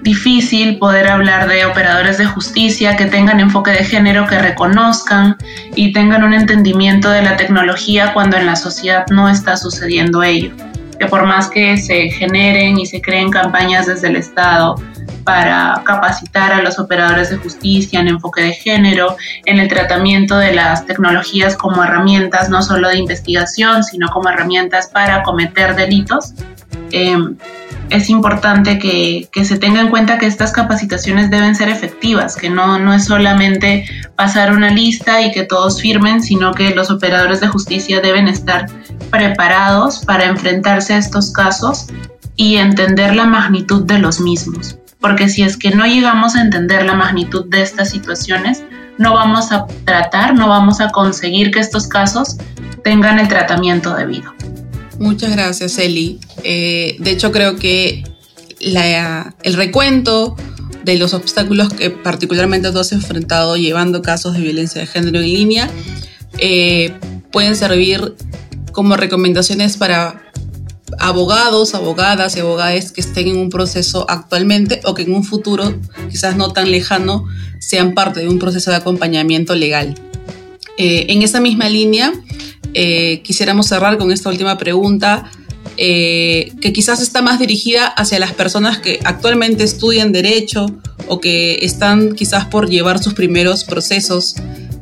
difícil 0.01 0.77
poder 0.77 1.07
hablar 1.07 1.47
de 1.49 1.65
operadores 1.65 2.17
de 2.17 2.25
justicia 2.25 2.95
que 2.95 3.05
tengan 3.05 3.39
enfoque 3.39 3.71
de 3.71 3.83
género, 3.83 4.27
que 4.27 4.39
reconozcan 4.39 5.35
y 5.75 5.91
tengan 5.91 6.23
un 6.23 6.33
entendimiento 6.33 7.09
de 7.09 7.23
la 7.23 7.35
tecnología 7.35 8.13
cuando 8.13 8.37
en 8.37 8.45
la 8.45 8.55
sociedad 8.55 9.05
no 9.09 9.27
está 9.27 9.57
sucediendo 9.57 10.23
ello. 10.23 10.51
Que 10.99 11.07
por 11.07 11.25
más 11.25 11.49
que 11.49 11.75
se 11.75 12.09
generen 12.11 12.79
y 12.79 12.85
se 12.85 13.01
creen 13.01 13.29
campañas 13.29 13.87
desde 13.87 14.07
el 14.07 14.15
Estado 14.15 14.75
para 15.25 15.81
capacitar 15.83 16.53
a 16.53 16.61
los 16.61 16.77
operadores 16.77 17.31
de 17.31 17.37
justicia 17.37 17.99
en 17.99 18.07
enfoque 18.07 18.43
de 18.43 18.53
género, 18.53 19.17
en 19.45 19.59
el 19.59 19.67
tratamiento 19.67 20.37
de 20.37 20.53
las 20.53 20.85
tecnologías 20.85 21.57
como 21.57 21.83
herramientas 21.83 22.47
no 22.47 22.61
solo 22.61 22.89
de 22.89 22.99
investigación, 22.99 23.83
sino 23.83 24.07
como 24.09 24.29
herramientas 24.29 24.87
para 24.87 25.23
cometer 25.23 25.75
delitos. 25.75 26.35
Em, 26.91 27.35
es 27.89 28.09
importante 28.09 28.79
que, 28.79 29.27
se 29.45 29.57
tenga 29.57 29.81
en 29.81 29.89
cuenta 29.89 30.17
que 30.17 30.25
estas 30.25 30.51
capacitaciones 30.51 31.29
deben 31.29 31.55
ser 31.55 31.69
efectivas, 31.69 32.35
que 32.35 32.49
no, 32.49 32.79
no 32.79 32.93
es 32.93 33.05
solamente 33.05 33.85
pasar 34.15 34.51
una 34.51 34.69
lista 34.71 35.21
y 35.21 35.31
que 35.31 35.43
todos 35.43 35.81
firmen, 35.81 36.21
sino 36.21 36.53
que 36.53 36.73
los 36.73 36.89
operadores 36.89 37.41
de 37.41 37.47
justicia 37.47 38.01
deben 38.01 38.27
estar 38.27 38.67
preparados 39.11 40.03
para 40.05 40.25
enfrentarse 40.25 40.93
a 40.93 40.97
estos 40.97 41.31
casos 41.31 41.87
y 42.35 42.55
entender 42.57 43.15
la 43.15 43.25
magnitud 43.25 43.83
de 43.83 43.99
los 43.99 44.19
mismos. 44.19 44.77
Porque 44.99 45.29
si 45.29 45.43
es 45.43 45.57
que 45.57 45.71
no 45.71 45.85
llegamos 45.85 46.35
a 46.35 46.41
entender 46.41 46.85
la 46.85 46.95
magnitud 46.95 47.45
de 47.49 47.61
estas 47.61 47.91
situaciones, 47.91 48.63
no 48.97 49.13
vamos 49.13 49.51
a 49.51 49.65
tratar, 49.85 50.33
no 50.33 50.47
vamos 50.47 50.81
a 50.81 50.89
conseguir 50.89 51.51
que 51.51 51.59
estos 51.59 51.87
casos 51.87 52.37
tengan 52.83 53.19
el 53.19 53.27
tratamiento 53.27 53.93
debido. 53.95 54.33
Muchas 54.99 55.35
gracias, 55.35 55.77
Eli. 55.77 56.19
Eh, 56.45 56.95
de 56.99 57.11
hecho, 57.11 57.31
creo 57.31 57.55
que 57.57 58.03
el 58.59 59.53
recuento 59.55 60.35
de 60.83 60.97
los 60.97 61.13
obstáculos 61.15 61.73
que 61.73 61.89
particularmente 61.89 62.71
tú 62.71 62.79
has 62.79 62.91
enfrentado 62.91 63.57
llevando 63.57 64.03
casos 64.03 64.33
de 64.33 64.41
violencia 64.41 64.79
de 64.79 64.87
género 64.87 65.19
en 65.19 65.25
línea 65.25 65.69
eh, 66.37 66.93
pueden 67.31 67.55
servir 67.55 68.15
como 68.71 68.95
recomendaciones 68.95 69.77
para 69.77 70.31
abogados, 70.99 71.73
abogadas 71.73 72.37
y 72.37 72.41
abogadas 72.41 72.91
que 72.91 73.01
estén 73.01 73.29
en 73.29 73.37
un 73.37 73.49
proceso 73.49 74.05
actualmente 74.07 74.81
o 74.85 74.93
que 74.93 75.01
en 75.01 75.13
un 75.13 75.23
futuro, 75.23 75.73
quizás 76.11 76.37
no 76.37 76.51
tan 76.51 76.69
lejano, 76.69 77.25
sean 77.59 77.93
parte 77.95 78.19
de 78.19 78.29
un 78.29 78.37
proceso 78.37 78.69
de 78.69 78.77
acompañamiento 78.77 79.55
legal. 79.55 79.95
Eh, 80.77 81.07
en 81.09 81.23
esa 81.23 81.39
misma 81.39 81.69
línea, 81.69 82.13
eh, 82.73 83.21
quisiéramos 83.23 83.67
cerrar 83.67 83.97
con 83.97 84.11
esta 84.11 84.29
última 84.29 84.57
pregunta, 84.57 85.31
eh, 85.77 86.53
que 86.61 86.71
quizás 86.71 87.01
está 87.01 87.21
más 87.21 87.39
dirigida 87.39 87.87
hacia 87.87 88.19
las 88.19 88.33
personas 88.33 88.79
que 88.79 88.99
actualmente 89.03 89.63
estudian 89.63 90.11
derecho 90.11 90.65
o 91.07 91.19
que 91.19 91.59
están 91.61 92.13
quizás 92.13 92.45
por 92.45 92.69
llevar 92.69 93.01
sus 93.01 93.13
primeros 93.13 93.63
procesos 93.63 94.35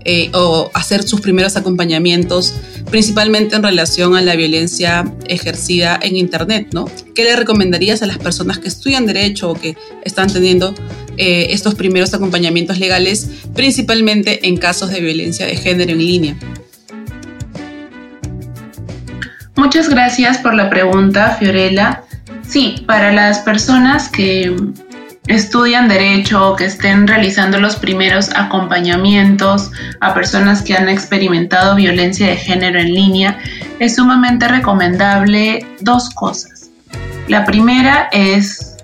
eh, 0.05 0.29
o 0.33 0.69
hacer 0.73 1.03
sus 1.03 1.21
primeros 1.21 1.55
acompañamientos, 1.55 2.53
principalmente 2.91 3.55
en 3.55 3.63
relación 3.63 4.15
a 4.15 4.21
la 4.21 4.35
violencia 4.35 5.11
ejercida 5.27 5.97
en 6.01 6.17
Internet, 6.17 6.67
¿no? 6.73 6.85
¿Qué 7.15 7.23
le 7.23 7.35
recomendarías 7.35 8.01
a 8.03 8.05
las 8.05 8.17
personas 8.17 8.59
que 8.59 8.67
estudian 8.67 9.05
derecho 9.05 9.51
o 9.51 9.53
que 9.55 9.75
están 10.03 10.31
teniendo 10.31 10.73
estos 11.15 11.75
primeros 11.75 12.13
acompañamientos 12.13 12.79
legales, 12.79 13.27
principalmente 13.53 14.47
en 14.47 14.57
casos 14.57 14.89
de 14.89 14.99
violencia 14.99 15.45
de 15.45 15.55
género 15.55 15.91
en 15.91 15.99
línea? 15.99 16.37
Muchas 19.55 19.87
gracias 19.87 20.39
por 20.39 20.55
la 20.55 20.69
pregunta, 20.69 21.37
Fiorella. 21.39 22.03
Sí, 22.41 22.83
para 22.87 23.11
las 23.11 23.39
personas 23.39 24.09
que 24.09 24.55
estudian 25.27 25.87
derecho 25.87 26.49
o 26.51 26.55
que 26.55 26.65
estén 26.65 27.07
realizando 27.07 27.59
los 27.59 27.75
primeros 27.77 28.29
acompañamientos 28.35 29.71
a 30.01 30.13
personas 30.13 30.61
que 30.61 30.75
han 30.75 30.89
experimentado 30.89 31.75
violencia 31.75 32.27
de 32.27 32.35
género 32.35 32.79
en 32.79 32.93
línea, 32.93 33.39
es 33.79 33.95
sumamente 33.95 34.47
recomendable 34.47 35.65
dos 35.81 36.09
cosas. 36.09 36.69
La 37.27 37.45
primera 37.45 38.09
es 38.11 38.77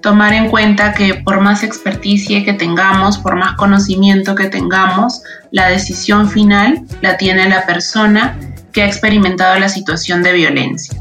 tomar 0.00 0.32
en 0.32 0.48
cuenta 0.48 0.92
que 0.92 1.14
por 1.14 1.40
más 1.40 1.62
experticia 1.62 2.44
que 2.44 2.52
tengamos, 2.52 3.18
por 3.18 3.36
más 3.36 3.56
conocimiento 3.56 4.34
que 4.34 4.48
tengamos, 4.48 5.22
la 5.50 5.68
decisión 5.68 6.30
final 6.30 6.82
la 7.00 7.16
tiene 7.16 7.48
la 7.48 7.66
persona 7.66 8.36
que 8.72 8.82
ha 8.82 8.86
experimentado 8.86 9.58
la 9.58 9.68
situación 9.68 10.22
de 10.22 10.32
violencia. 10.32 11.00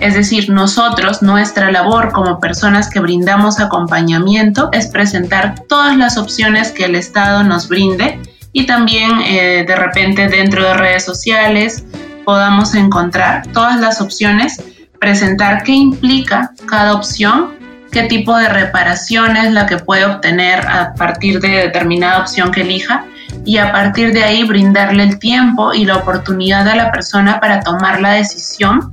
Es 0.00 0.14
decir, 0.14 0.50
nosotros, 0.50 1.22
nuestra 1.22 1.70
labor 1.70 2.12
como 2.12 2.38
personas 2.38 2.90
que 2.90 3.00
brindamos 3.00 3.60
acompañamiento 3.60 4.68
es 4.72 4.88
presentar 4.88 5.54
todas 5.68 5.96
las 5.96 6.18
opciones 6.18 6.70
que 6.70 6.84
el 6.84 6.96
Estado 6.96 7.44
nos 7.44 7.68
brinde 7.68 8.20
y 8.52 8.66
también 8.66 9.20
eh, 9.22 9.64
de 9.66 9.76
repente 9.76 10.28
dentro 10.28 10.64
de 10.64 10.74
redes 10.74 11.04
sociales 11.04 11.84
podamos 12.24 12.74
encontrar 12.74 13.46
todas 13.52 13.80
las 13.80 14.00
opciones, 14.00 14.62
presentar 15.00 15.62
qué 15.62 15.72
implica 15.72 16.52
cada 16.66 16.94
opción, 16.94 17.54
qué 17.90 18.02
tipo 18.02 18.36
de 18.36 18.48
reparación 18.48 19.36
es 19.36 19.52
la 19.52 19.66
que 19.66 19.78
puede 19.78 20.04
obtener 20.04 20.66
a 20.66 20.94
partir 20.94 21.40
de 21.40 21.48
determinada 21.48 22.20
opción 22.20 22.50
que 22.50 22.62
elija 22.62 23.04
y 23.46 23.58
a 23.58 23.70
partir 23.70 24.12
de 24.12 24.24
ahí 24.24 24.42
brindarle 24.42 25.04
el 25.04 25.18
tiempo 25.20 25.72
y 25.72 25.84
la 25.84 25.96
oportunidad 25.96 26.68
a 26.68 26.74
la 26.74 26.90
persona 26.90 27.38
para 27.40 27.60
tomar 27.60 28.00
la 28.00 28.10
decisión, 28.10 28.92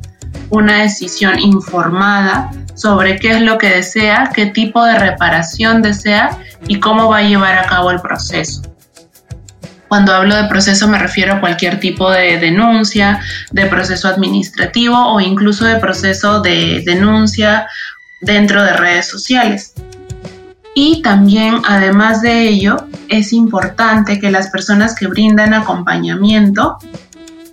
una 0.50 0.84
decisión 0.84 1.40
informada 1.40 2.52
sobre 2.76 3.18
qué 3.18 3.32
es 3.32 3.42
lo 3.42 3.58
que 3.58 3.70
desea, 3.70 4.32
qué 4.34 4.46
tipo 4.46 4.86
de 4.86 5.00
reparación 5.00 5.82
desea 5.82 6.38
y 6.68 6.80
cómo 6.80 7.10
va 7.10 7.18
a 7.18 7.24
llevar 7.24 7.58
a 7.58 7.66
cabo 7.66 7.90
el 7.90 8.00
proceso. 8.00 8.62
Cuando 9.88 10.14
hablo 10.14 10.36
de 10.36 10.46
proceso 10.46 10.88
me 10.88 11.00
refiero 11.00 11.34
a 11.34 11.40
cualquier 11.40 11.80
tipo 11.80 12.12
de 12.12 12.38
denuncia, 12.38 13.20
de 13.52 13.66
proceso 13.66 14.08
administrativo 14.08 15.14
o 15.14 15.20
incluso 15.20 15.66
de 15.66 15.78
proceso 15.78 16.42
de 16.42 16.84
denuncia 16.86 17.68
dentro 18.22 18.64
de 18.64 18.74
redes 18.74 19.08
sociales. 19.08 19.74
Y 20.76 21.02
también, 21.04 21.62
además 21.68 22.22
de 22.22 22.48
ello, 22.48 22.88
es 23.10 23.34
importante 23.34 24.20
que 24.20 24.32
las 24.32 24.50
personas 24.50 24.96
que 24.96 25.08
brindan 25.08 25.54
acompañamiento 25.54 26.78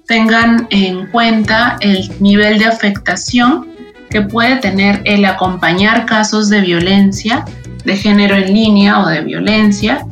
tengan 0.07 0.66
en 0.71 1.07
cuenta 1.07 1.76
el 1.80 2.11
nivel 2.21 2.59
de 2.59 2.66
afectación 2.66 3.69
que 4.11 4.23
puede 4.23 4.57
tener 4.57 5.02
el 5.04 5.25
acompañar 5.25 6.04
casos 6.04 6.49
de 6.49 6.61
violencia 6.61 7.45
de 7.85 7.97
género 7.97 8.37
en 8.37 8.52
línea 8.52 9.00
o 9.00 9.07
de 9.07 9.21
violencia 9.23 10.04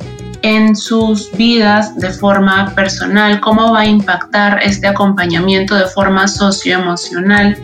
en 0.43 0.77
sus 0.77 1.33
vidas 1.33 1.97
de 1.97 2.11
forma 2.11 2.73
personal, 2.75 3.41
cómo 3.41 3.73
va 3.73 3.81
a 3.81 3.87
impactar 3.87 4.61
este 4.63 4.87
acompañamiento 4.87 5.75
de 5.75 5.87
forma 5.87 6.29
socioemocional 6.29 7.59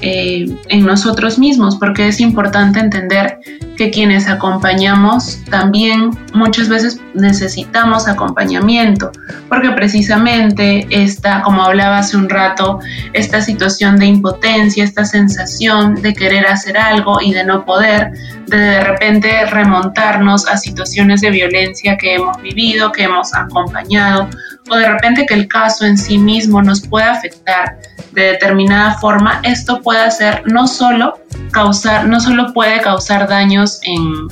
eh, 0.00 0.46
en 0.68 0.86
nosotros 0.86 1.38
mismos, 1.38 1.76
porque 1.76 2.08
es 2.08 2.20
importante 2.20 2.78
entender 2.78 3.40
que 3.80 3.90
quienes 3.90 4.28
acompañamos 4.28 5.42
también 5.48 6.10
muchas 6.34 6.68
veces 6.68 7.00
necesitamos 7.14 8.08
acompañamiento, 8.08 9.10
porque 9.48 9.70
precisamente 9.70 10.86
esta, 10.90 11.40
como 11.40 11.62
hablaba 11.62 11.96
hace 11.96 12.18
un 12.18 12.28
rato, 12.28 12.78
esta 13.14 13.40
situación 13.40 13.96
de 13.96 14.04
impotencia, 14.04 14.84
esta 14.84 15.06
sensación 15.06 15.94
de 15.94 16.12
querer 16.12 16.46
hacer 16.46 16.76
algo 16.76 17.22
y 17.22 17.32
de 17.32 17.42
no 17.42 17.64
poder, 17.64 18.12
de 18.48 18.58
de 18.58 18.80
repente 18.84 19.46
remontarnos 19.46 20.46
a 20.46 20.58
situaciones 20.58 21.22
de 21.22 21.30
violencia 21.30 21.96
que 21.96 22.16
hemos 22.16 22.36
vivido, 22.42 22.92
que 22.92 23.04
hemos 23.04 23.32
acompañado, 23.34 24.28
o 24.68 24.76
de 24.76 24.90
repente 24.90 25.24
que 25.24 25.32
el 25.32 25.48
caso 25.48 25.86
en 25.86 25.96
sí 25.96 26.18
mismo 26.18 26.60
nos 26.60 26.86
pueda 26.86 27.12
afectar 27.12 27.78
de 28.12 28.22
determinada 28.32 28.98
forma, 28.98 29.40
esto 29.42 29.80
puede 29.80 30.00
hacer 30.00 30.42
no 30.46 30.66
solo 30.66 31.18
causar, 31.52 32.06
no 32.06 32.20
solo 32.20 32.52
puede 32.52 32.80
causar 32.80 33.28
daños 33.28 33.69
en, 33.84 34.28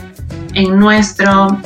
en 0.55 0.79
nuestro 0.79 1.61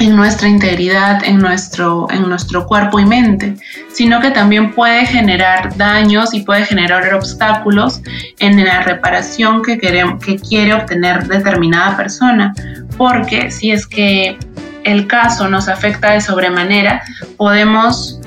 en 0.00 0.16
nuestra 0.16 0.48
integridad, 0.48 1.22
en 1.24 1.38
nuestro, 1.38 2.08
en 2.10 2.28
nuestro 2.28 2.66
cuerpo 2.66 2.98
y 2.98 3.04
mente, 3.04 3.54
sino 3.92 4.20
que 4.20 4.30
también 4.30 4.72
puede 4.72 5.06
generar 5.06 5.76
daños 5.76 6.34
y 6.34 6.40
puede 6.40 6.64
generar 6.64 7.12
obstáculos 7.14 8.00
en 8.40 8.64
la 8.64 8.82
reparación 8.82 9.62
que, 9.62 9.78
queremos, 9.78 10.24
que 10.24 10.36
quiere 10.36 10.74
obtener 10.74 11.28
determinada 11.28 11.96
persona, 11.96 12.52
porque 12.96 13.50
si 13.50 13.70
es 13.70 13.86
que 13.86 14.38
el 14.84 15.06
caso 15.06 15.48
nos 15.48 15.68
afecta 15.68 16.12
de 16.12 16.20
sobremanera, 16.20 17.02
podemos 17.36 18.18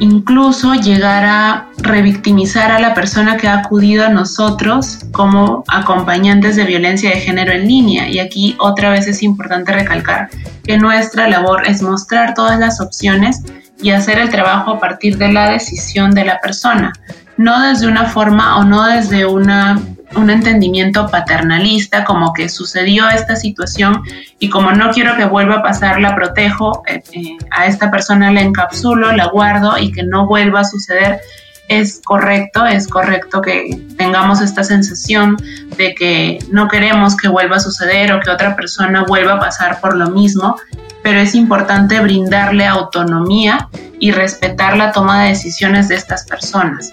incluso 0.00 0.74
llegar 0.74 1.24
a 1.24 1.68
revictimizar 1.78 2.70
a 2.70 2.80
la 2.80 2.94
persona 2.94 3.36
que 3.36 3.48
ha 3.48 3.58
acudido 3.58 4.04
a 4.04 4.08
nosotros 4.08 5.00
como 5.12 5.64
acompañantes 5.68 6.56
de 6.56 6.64
violencia 6.64 7.10
de 7.10 7.20
género 7.20 7.52
en 7.52 7.68
línea. 7.68 8.08
Y 8.08 8.18
aquí 8.18 8.56
otra 8.58 8.90
vez 8.90 9.06
es 9.06 9.22
importante 9.22 9.72
recalcar 9.72 10.28
que 10.64 10.78
nuestra 10.78 11.28
labor 11.28 11.66
es 11.66 11.82
mostrar 11.82 12.34
todas 12.34 12.58
las 12.58 12.80
opciones 12.80 13.42
y 13.82 13.90
hacer 13.90 14.18
el 14.18 14.30
trabajo 14.30 14.72
a 14.72 14.80
partir 14.80 15.18
de 15.18 15.32
la 15.32 15.50
decisión 15.50 16.12
de 16.12 16.24
la 16.24 16.40
persona, 16.40 16.92
no 17.36 17.60
desde 17.60 17.86
una 17.86 18.06
forma 18.06 18.58
o 18.58 18.64
no 18.64 18.84
desde 18.86 19.26
una 19.26 19.80
un 20.16 20.30
entendimiento 20.30 21.08
paternalista, 21.08 22.04
como 22.04 22.32
que 22.32 22.48
sucedió 22.48 23.08
esta 23.08 23.36
situación 23.36 24.02
y 24.38 24.48
como 24.48 24.72
no 24.72 24.90
quiero 24.90 25.16
que 25.16 25.24
vuelva 25.24 25.56
a 25.56 25.62
pasar, 25.62 26.00
la 26.00 26.14
protejo, 26.14 26.82
eh, 26.86 27.02
eh, 27.12 27.36
a 27.50 27.66
esta 27.66 27.90
persona 27.90 28.30
la 28.30 28.42
encapsulo, 28.42 29.12
la 29.12 29.26
guardo 29.26 29.78
y 29.78 29.92
que 29.92 30.02
no 30.02 30.26
vuelva 30.26 30.60
a 30.60 30.64
suceder. 30.64 31.20
es 31.66 32.02
correcto, 32.04 32.66
es 32.66 32.86
correcto 32.86 33.40
que 33.40 33.80
tengamos 33.96 34.42
esta 34.42 34.62
sensación 34.62 35.38
de 35.78 35.94
que 35.94 36.38
no 36.50 36.68
queremos 36.68 37.16
que 37.16 37.28
vuelva 37.28 37.56
a 37.56 37.60
suceder 37.60 38.12
o 38.12 38.20
que 38.20 38.30
otra 38.30 38.54
persona 38.54 39.04
vuelva 39.04 39.34
a 39.34 39.40
pasar 39.40 39.80
por 39.80 39.96
lo 39.96 40.10
mismo, 40.10 40.56
pero 41.02 41.20
es 41.20 41.34
importante 41.34 42.00
brindarle 42.00 42.66
autonomía 42.66 43.68
y 43.98 44.10
respetar 44.10 44.76
la 44.76 44.92
toma 44.92 45.22
de 45.22 45.30
decisiones 45.30 45.88
de 45.88 45.94
estas 45.94 46.26
personas. 46.26 46.92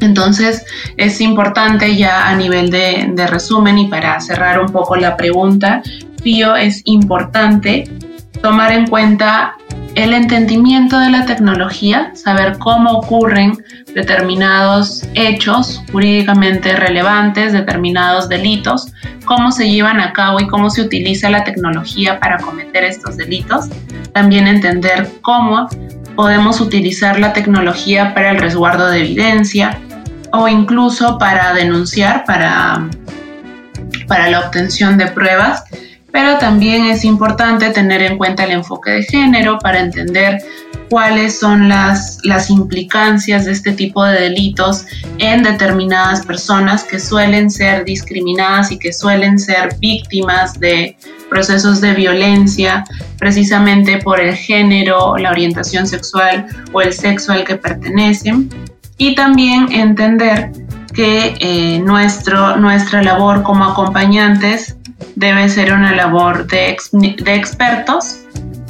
Entonces 0.00 0.64
es 0.96 1.20
importante 1.20 1.96
ya 1.96 2.28
a 2.28 2.36
nivel 2.36 2.70
de, 2.70 3.26
resumen 3.26 3.78
y 3.78 3.88
para 3.88 4.20
cerrar 4.20 4.60
un 4.60 4.68
poco 4.68 4.96
la 4.96 5.16
pregunta, 5.16 5.82
Fío, 6.22 6.56
es 6.56 6.82
importante 6.84 7.84
tomar 8.42 8.72
en 8.72 8.86
cuenta 8.86 9.56
el 9.94 10.12
entendimiento 10.12 10.98
de 10.98 11.10
la 11.10 11.24
tecnología, 11.24 12.10
saber 12.14 12.58
cómo 12.58 12.92
ocurren 12.92 13.52
determinados 13.94 15.04
hechos 15.14 15.82
jurídicamente 15.92 16.74
relevantes, 16.74 17.52
determinados 17.52 18.28
delitos, 18.28 18.92
cómo 19.24 19.52
se 19.52 19.70
llevan 19.70 20.00
a 20.00 20.12
cabo 20.12 20.40
y 20.40 20.48
cómo 20.48 20.68
se 20.68 20.82
utiliza 20.82 21.30
la 21.30 21.44
tecnología 21.44 22.18
para 22.18 22.38
cometer 22.38 22.84
estos 22.84 23.16
delitos. 23.16 23.66
También 24.12 24.48
entender 24.48 25.08
cómo 25.22 25.68
podemos 26.16 26.60
utilizar 26.60 27.18
la 27.18 27.32
tecnología 27.32 28.14
para 28.14 28.30
el 28.30 28.38
resguardo 28.38 28.88
de 28.88 29.00
evidencia 29.00 29.78
o 30.32 30.48
incluso 30.48 31.18
para 31.18 31.52
denunciar, 31.54 32.24
para, 32.24 32.88
para 34.06 34.28
la 34.30 34.40
obtención 34.40 34.98
de 34.98 35.06
pruebas 35.08 35.64
pero 36.14 36.38
también 36.38 36.86
es 36.86 37.04
importante 37.04 37.70
tener 37.70 38.00
en 38.00 38.16
cuenta 38.16 38.44
el 38.44 38.52
enfoque 38.52 38.92
de 38.92 39.02
género 39.02 39.58
para 39.58 39.80
entender 39.80 40.40
cuáles 40.88 41.40
son 41.40 41.68
las, 41.68 42.20
las 42.22 42.50
implicancias 42.50 43.46
de 43.46 43.50
este 43.50 43.72
tipo 43.72 44.04
de 44.04 44.20
delitos 44.20 44.86
en 45.18 45.42
determinadas 45.42 46.24
personas 46.24 46.84
que 46.84 47.00
suelen 47.00 47.50
ser 47.50 47.84
discriminadas 47.84 48.70
y 48.70 48.78
que 48.78 48.92
suelen 48.92 49.40
ser 49.40 49.76
víctimas 49.80 50.60
de 50.60 50.96
procesos 51.28 51.80
de 51.80 51.94
violencia 51.94 52.84
precisamente 53.18 53.98
por 53.98 54.20
el 54.20 54.36
género, 54.36 55.16
la 55.16 55.32
orientación 55.32 55.84
sexual 55.88 56.46
o 56.72 56.80
el 56.80 56.92
sexo 56.92 57.32
al 57.32 57.42
que 57.42 57.56
pertenecen. 57.56 58.48
Y 58.98 59.16
también 59.16 59.72
entender 59.72 60.52
que 60.94 61.34
eh, 61.40 61.80
nuestro, 61.80 62.56
nuestra 62.56 63.02
labor 63.02 63.42
como 63.42 63.64
acompañantes 63.64 64.76
debe 65.16 65.48
ser 65.48 65.72
una 65.72 65.94
labor 65.94 66.46
de, 66.46 66.76
de 66.92 67.34
expertos 67.34 68.20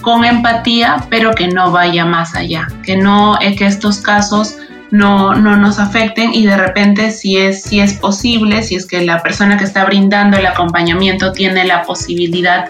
con 0.01 0.25
empatía, 0.25 1.07
pero 1.09 1.33
que 1.33 1.49
no 1.49 1.71
vaya 1.71 2.05
más 2.05 2.35
allá, 2.35 2.69
que 2.85 2.97
no 2.97 3.39
es 3.41 3.57
que 3.57 3.67
estos 3.67 3.99
casos 3.99 4.59
no, 4.91 5.35
no, 5.35 5.57
nos 5.57 5.81
afecten 5.81 6.33
y 6.35 6.47
de 6.47 6.57
repente 6.57 7.11
si 7.11 7.37
es, 7.37 7.63
si 7.63 7.81
es 7.81 7.95
posible, 7.95 8.63
si 8.63 8.77
es 8.77 8.87
que 8.87 9.05
la 9.05 9.23
persona 9.23 9.57
que 9.57 9.65
está 9.65 9.85
brindando 9.85 10.37
el 10.37 10.47
acompañamiento 10.47 11.33
tiene 11.33 11.65
la 11.65 11.83
posibilidad 11.83 12.67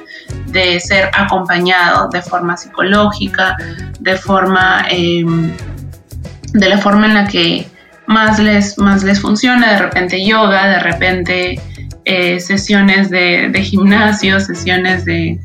de 0.46 0.80
ser 0.80 1.11
acompañado 1.12 2.08
de 2.08 2.23
forma 2.23 2.56
psicológica, 2.56 3.56
de 4.00 4.16
forma, 4.16 4.87
em, 4.88 5.52
de 6.54 6.68
la 6.68 6.78
forma 6.78 7.06
en 7.06 7.14
la 7.14 7.26
que 7.26 7.66
más 8.06 8.38
les, 8.38 8.78
más 8.78 9.02
les 9.02 9.20
funciona, 9.20 9.73
de 9.73 9.78
repente 9.78 10.25
yoga, 10.25 10.68
de 10.68 10.78
repente 10.78 11.61
eh, 12.04 12.40
sesiones 12.40 13.11
de, 13.11 13.50
gimnasio, 13.62 14.40
sesiones 14.40 15.04
de, 15.04 15.38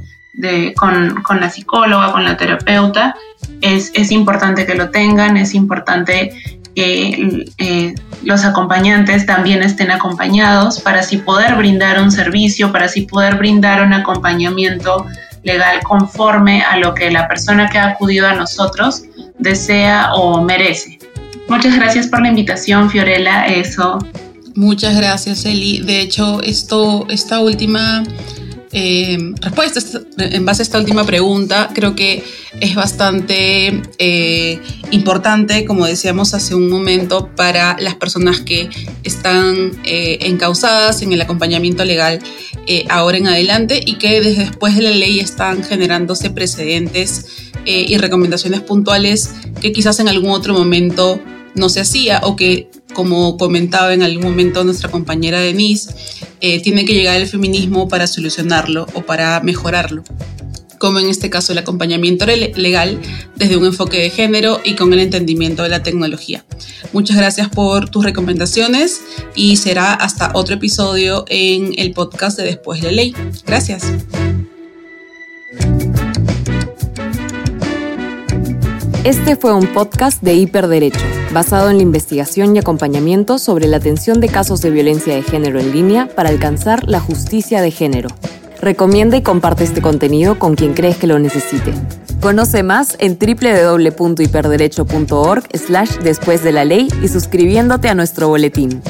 con, 0.75 1.39
la 1.39 1.49
psicóloga, 1.49 2.11
con 2.11 2.25
la 2.25 2.37
terapeuta. 2.37 3.15
Es, 3.61 4.11
importante 4.11 4.65
que 4.65 4.75
lo 4.75 4.89
tengan, 4.89 5.37
es 5.37 5.53
importante 5.53 6.31
que 6.75 7.45
eh, 7.57 7.95
los 8.23 8.45
acompañantes 8.45 9.25
también 9.25 9.63
estén 9.63 9.91
acompañados 9.91 10.79
para 10.81 10.99
así 10.99 11.17
poder 11.17 11.55
brindar 11.55 12.01
un 12.01 12.11
servicio, 12.11 12.71
para 12.71 12.85
así 12.85 13.01
poder 13.01 13.35
brindar 13.35 13.81
un 13.81 13.93
acompañamiento 13.93 15.05
legal 15.43 15.79
conforme 15.83 16.61
a 16.61 16.77
lo 16.77 16.93
que 16.93 17.11
la 17.11 17.27
persona 17.27 17.69
que 17.69 17.77
ha 17.77 17.89
acudido 17.89 18.27
a 18.27 18.33
nosotros 18.33 19.03
desea 19.37 20.13
o 20.13 20.41
merece. 20.41 20.99
Muchas 21.47 21.75
gracias 21.75 22.07
por 22.07 22.21
la 22.21 22.27
invitación, 22.27 22.89
Fiorella. 22.89 23.47
Eso 23.47 23.97
Muchas 24.59 24.93
gracias, 24.93 25.45
Eli. 25.45 25.79
De 25.79 26.01
hecho, 26.01 26.41
esto, 26.41 27.05
esta 27.09 27.39
última 27.39 28.03
eh, 28.73 29.17
respuesta, 29.39 29.79
en 30.17 30.45
base 30.45 30.61
a 30.61 30.63
esta 30.63 30.77
última 30.77 31.05
pregunta, 31.05 31.69
creo 31.73 31.95
que 31.95 32.25
es 32.59 32.75
bastante 32.75 33.81
eh, 33.99 34.59
importante, 34.91 35.63
como 35.63 35.85
decíamos 35.85 36.33
hace 36.33 36.55
un 36.55 36.69
momento, 36.69 37.33
para 37.37 37.77
las 37.79 37.95
personas 37.95 38.41
que 38.41 38.69
están 39.05 39.79
eh, 39.85 40.17
encausadas 40.23 41.03
en 41.03 41.13
el 41.13 41.21
acompañamiento 41.21 41.85
legal 41.85 42.19
ahora 42.89 43.17
en 43.17 43.27
adelante 43.27 43.81
y 43.83 43.95
que 43.95 44.19
desde 44.19 44.43
después 44.43 44.75
de 44.75 44.81
la 44.81 44.91
ley 44.91 45.21
están 45.21 45.63
generándose 45.63 46.31
precedentes 46.31 47.25
y 47.65 47.97
recomendaciones 47.97 48.61
puntuales 48.61 49.31
que 49.61 49.71
quizás 49.71 49.99
en 49.99 50.09
algún 50.09 50.31
otro 50.31 50.53
momento 50.53 51.19
no 51.55 51.69
se 51.69 51.81
hacía 51.81 52.21
o 52.23 52.35
que, 52.35 52.69
como 52.93 53.37
comentaba 53.37 53.93
en 53.93 54.03
algún 54.03 54.23
momento 54.23 54.63
nuestra 54.63 54.89
compañera 54.89 55.39
Denise, 55.39 55.93
eh, 56.41 56.61
tiene 56.61 56.85
que 56.85 56.93
llegar 56.93 57.19
el 57.19 57.27
feminismo 57.27 57.87
para 57.87 58.07
solucionarlo 58.07 58.87
o 58.93 59.01
para 59.01 59.39
mejorarlo 59.41 60.03
como 60.79 60.99
en 60.99 61.09
este 61.09 61.29
caso 61.29 61.51
el 61.51 61.59
acompañamiento 61.59 62.25
legal 62.25 62.99
desde 63.35 63.57
un 63.57 63.65
enfoque 63.65 63.97
de 63.97 64.09
género 64.09 64.59
y 64.63 64.75
con 64.75 64.91
el 64.93 64.99
entendimiento 64.99 65.61
de 65.61 65.69
la 65.69 65.83
tecnología. 65.83 66.45
Muchas 66.93 67.17
gracias 67.17 67.49
por 67.49 67.89
tus 67.89 68.03
recomendaciones 68.03 69.01
y 69.35 69.57
será 69.57 69.93
hasta 69.93 70.31
otro 70.33 70.55
episodio 70.55 71.25
en 71.27 71.73
el 71.77 71.91
podcast 71.91 72.37
de 72.39 72.45
Después 72.45 72.81
de 72.81 72.91
Ley. 72.93 73.15
Gracias. 73.45 73.83
Este 79.03 79.35
fue 79.35 79.53
un 79.53 79.67
podcast 79.73 80.21
de 80.21 80.35
Hiperderecho, 80.35 80.99
basado 81.31 81.69
en 81.69 81.77
la 81.77 81.83
investigación 81.83 82.55
y 82.55 82.59
acompañamiento 82.59 83.39
sobre 83.39 83.67
la 83.67 83.77
atención 83.77 84.19
de 84.19 84.27
casos 84.29 84.61
de 84.61 84.71
violencia 84.71 85.15
de 85.15 85.21
género 85.21 85.59
en 85.59 85.71
línea 85.71 86.09
para 86.15 86.29
alcanzar 86.29 86.87
la 86.87 86.99
justicia 86.99 87.61
de 87.61 87.69
género. 87.71 88.09
Recomienda 88.61 89.15
y 89.17 89.21
comparte 89.21 89.63
este 89.63 89.81
contenido 89.81 90.37
con 90.37 90.55
quien 90.55 90.73
crees 90.73 90.97
que 90.97 91.07
lo 91.07 91.17
necesite. 91.19 91.73
Conoce 92.19 92.63
más 92.63 92.97
en 92.99 93.17
www.hiperderecho.org 93.17 95.43
slash 95.53 95.91
después 96.03 96.43
de 96.43 96.51
la 96.51 96.65
ley 96.65 96.89
y 97.01 97.07
suscribiéndote 97.07 97.87
a 97.87 97.95
nuestro 97.95 98.27
boletín. 98.27 98.81